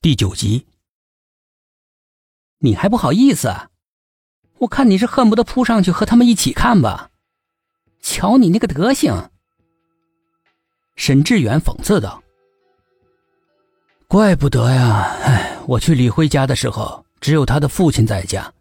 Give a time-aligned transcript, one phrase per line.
[0.00, 0.64] 第九集，
[2.58, 3.52] 你还不好意思？
[4.58, 7.10] 我看你是恨不得扑上去和他们一起看吧？
[8.00, 9.28] 瞧你那个德行！
[10.94, 12.22] 沈志远讽刺道
[14.06, 15.16] ：“怪不得呀！
[15.24, 18.54] 哎，我去李辉家的时候，只有他的父亲在家。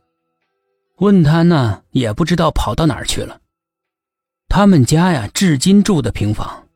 [0.96, 3.40] 问他呢，也不知道跑到哪儿去了。
[4.50, 6.68] 他们家呀，至今住的平房。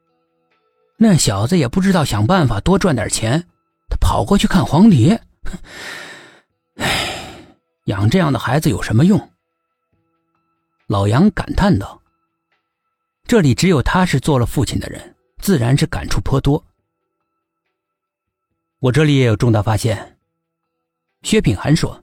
[0.97, 3.43] 那小子也不知道想办法多赚点钱。”
[3.91, 5.21] 他跑过去看黄蝶，
[6.77, 7.27] 唉，
[7.87, 9.29] 养这样的孩子有什么用？
[10.87, 12.01] 老杨感叹道
[13.27, 16.65] ：“这里只有他是做了父亲的人，自然是感触颇多。”
[18.79, 20.17] 我这里也有重大发现。
[21.23, 22.01] 薛品涵说：“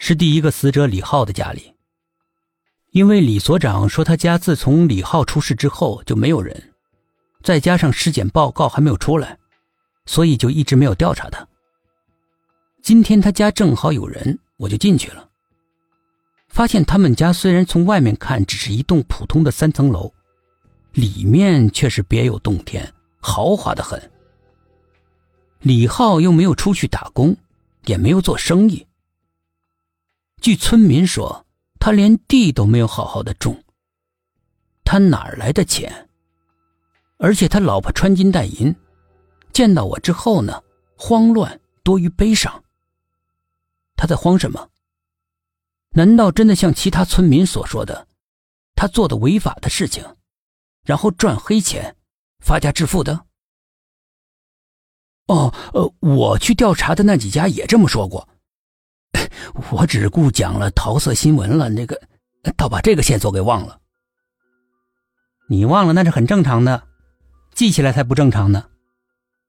[0.00, 1.76] 是第一个死者李浩的家里，
[2.90, 6.74] 因为李所长说他家自从李浩出事之后就没有人，
[7.44, 9.38] 再加上尸检报告还没有出来。”
[10.06, 11.46] 所以就一直没有调查他。
[12.82, 15.28] 今天他家正好有人，我就进去了。
[16.48, 20.12] 发现他们家虽然从外面看只是一栋普通的三层楼，
[20.92, 24.10] 里面却是别有洞天，豪华的很。
[25.60, 27.34] 李浩又没有出去打工，
[27.86, 28.86] 也没有做生意。
[30.42, 31.46] 据村民说，
[31.80, 33.64] 他连地都没有好好的种。
[34.84, 36.08] 他哪来的钱？
[37.16, 38.74] 而且他老婆穿金戴银。
[39.54, 40.62] 见到我之后呢，
[40.98, 42.62] 慌乱多于悲伤。
[43.96, 44.68] 他在慌什么？
[45.90, 48.08] 难道真的像其他村民所说的，
[48.74, 50.04] 他做的违法的事情，
[50.82, 51.94] 然后赚黑钱，
[52.40, 53.26] 发家致富的？
[55.28, 58.28] 哦，呃，我去调查的那几家也这么说过。
[59.70, 62.02] 我只顾讲了桃色新闻了，那个
[62.56, 63.80] 倒把这个线索给忘了。
[65.48, 66.88] 你忘了那是很正常的，
[67.54, 68.68] 记起来才不正常呢。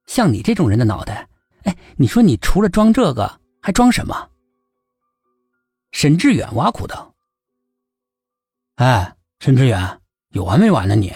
[0.06, 1.28] 像你这种人的脑袋，
[1.64, 4.30] 哎，你说你除了装这个还装什么？
[5.92, 7.16] 沈志远挖苦道
[8.76, 10.95] ：“哎，沈志远，有完没完呢？
[10.95, 11.14] 你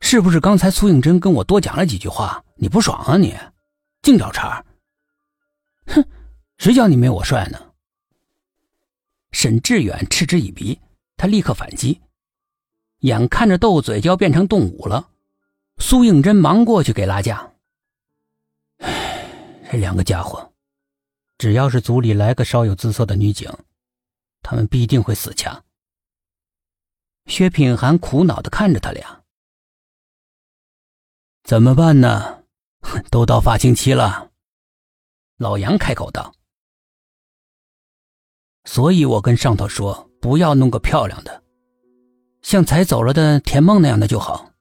[0.00, 3.16] 是不是刚才苏应真跟我多讲了几句话，你不爽啊？
[3.16, 3.34] 你
[4.02, 4.64] 净找茬！
[5.86, 6.04] 哼，
[6.58, 7.58] 谁叫你没我帅呢？”
[9.32, 10.80] 沈志远嗤之以鼻，
[11.16, 12.00] 他立刻反击，
[13.00, 15.08] 眼看着斗嘴就要变成动武了，
[15.78, 17.53] 苏应真忙过去给拉架。
[19.70, 20.52] 这两个家伙，
[21.36, 23.50] 只要是组里来个稍有姿色的女警，
[24.40, 25.64] 他们必定会死掐。
[27.26, 29.24] 薛品涵苦恼的看着他俩，
[31.42, 32.44] 怎么办呢？
[33.10, 34.30] 都到发情期了。
[35.38, 36.32] 老杨开口道
[38.64, 41.42] ：“所以我跟上头说，不要弄个漂亮的，
[42.42, 44.52] 像才走了的田梦那样的就好。”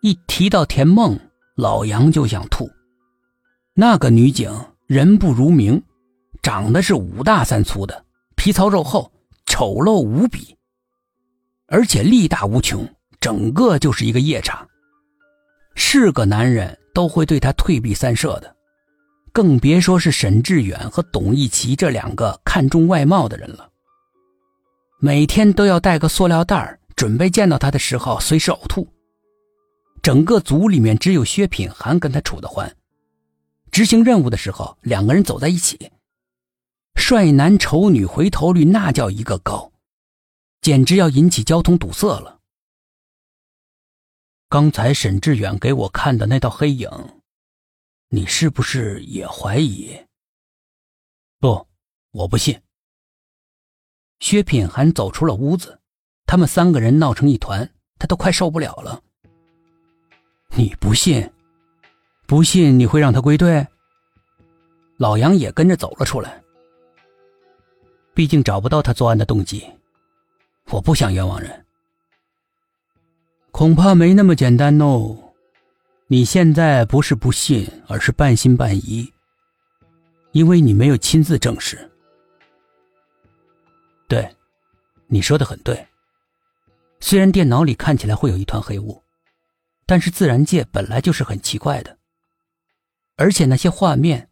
[0.00, 1.18] 一提到田梦，
[1.56, 2.70] 老杨就想吐。
[3.78, 4.50] 那个女警
[4.86, 5.82] 人不如名，
[6.40, 9.12] 长得是五大三粗的，皮糙肉厚，
[9.44, 10.56] 丑陋无比，
[11.66, 12.88] 而且力大无穷，
[13.20, 14.66] 整个就是一个夜叉。
[15.74, 18.56] 是个男人都会对她退避三舍的，
[19.30, 23.68] 更别说是沈志远和董一奇这两个看重外貌的人了。
[25.00, 28.88] 每天都要带个塑料袋准备见到他的时候随时呕吐。
[30.00, 32.74] 整个组里面只有薛品涵跟他处得欢。
[33.76, 35.92] 执行任务的时候，两个人走在一起，
[36.94, 39.70] 帅男丑女回头率那叫一个高，
[40.62, 42.40] 简直要引起交通堵塞了。
[44.48, 46.88] 刚才沈志远给我看的那道黑影，
[48.08, 50.06] 你是不是也怀疑？
[51.38, 51.68] 不，
[52.12, 52.58] 我不信。
[54.20, 55.82] 薛品涵走出了屋子，
[56.24, 59.02] 他们三个人闹成一团，他都快受不了了。
[60.56, 61.30] 你不信？
[62.26, 63.64] 不信你会让他归队？
[64.96, 66.42] 老杨也跟着走了出来。
[68.14, 69.64] 毕竟找不到他作案的动机，
[70.70, 71.64] 我不想冤枉人。
[73.52, 75.16] 恐怕没那么简单哦。
[76.08, 79.12] 你现在不是不信，而是半信半疑，
[80.32, 81.90] 因为你没有亲自证实。
[84.08, 84.34] 对，
[85.06, 85.86] 你说的很对。
[87.00, 89.02] 虽然电脑里看起来会有一团黑雾，
[89.84, 91.96] 但是自然界本来就是很奇怪的。
[93.16, 94.30] 而且那些画面，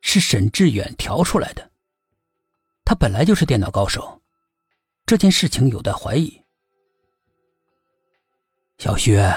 [0.00, 1.70] 是沈志远调出来的。
[2.84, 4.20] 他本来就是电脑高手，
[5.06, 6.42] 这件事情有待怀疑。
[8.78, 9.32] 小薛，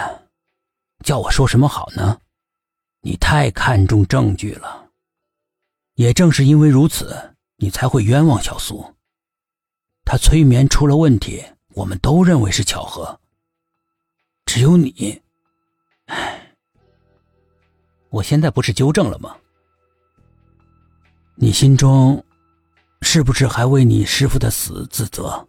[1.04, 2.20] 叫我说什么好呢？
[3.02, 4.90] 你太看重证据了。
[5.94, 8.96] 也正是因为如此，你才会冤枉小苏。
[10.04, 11.46] 他催眠出了问题，
[11.76, 13.20] 我们都认为是巧合。
[14.46, 15.22] 只有你，
[18.16, 19.36] 我现在不是纠正了吗？
[21.36, 22.24] 你心中
[23.02, 25.46] 是不是还为你师傅的死自责？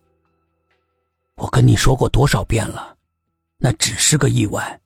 [1.36, 2.96] 我跟你说过多少遍了，
[3.58, 4.80] 那只是个意外。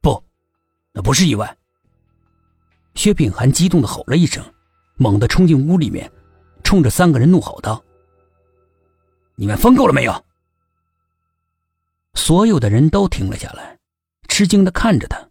[0.00, 0.20] 不，
[0.90, 1.56] 那不是意外。
[2.96, 4.44] 薛炳涵激动的吼了一声，
[4.96, 6.10] 猛地冲进屋里面，
[6.64, 7.80] 冲着三个人怒吼道
[9.38, 10.24] ：“你们疯够了没有？”
[12.14, 13.78] 所有的人都停了下来，
[14.26, 15.29] 吃惊的看着他。